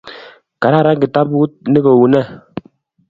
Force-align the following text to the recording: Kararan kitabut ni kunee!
Kararan 0.61 0.99
kitabut 1.03 1.51
ni 1.71 1.79
kunee! 1.85 2.27